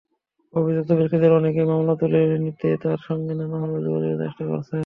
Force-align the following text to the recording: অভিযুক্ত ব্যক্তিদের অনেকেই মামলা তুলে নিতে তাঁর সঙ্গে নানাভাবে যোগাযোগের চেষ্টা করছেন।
অভিযুক্ত 0.53 0.91
ব্যক্তিদের 0.91 1.31
অনেকেই 1.31 1.65
মামলা 1.65 1.93
তুলে 1.95 2.19
নিতে 2.37 2.67
তাঁর 2.83 2.99
সঙ্গে 3.07 3.33
নানাভাবে 3.33 3.79
যোগাযোগের 3.85 4.19
চেষ্টা 4.23 4.43
করছেন। 4.45 4.79